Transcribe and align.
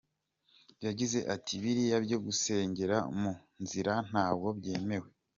Yagize 0.85 1.19
ati 1.35 1.53
“Biriya 1.61 1.97
byo 2.05 2.17
gusengera 2.25 2.97
mu 3.19 3.31
nzira 3.63 3.93
ntabwo 4.09 4.47
byemewe. 4.57 5.09